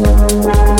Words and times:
Música 0.00 0.79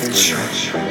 nature. 0.00 0.87